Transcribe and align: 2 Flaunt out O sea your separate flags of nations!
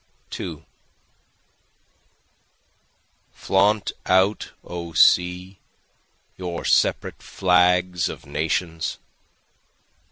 2 0.31 0.65
Flaunt 3.31 3.91
out 4.07 4.51
O 4.63 4.93
sea 4.93 5.57
your 6.39 6.65
separate 6.65 7.21
flags 7.21 8.09
of 8.09 8.25
nations! 8.25 8.97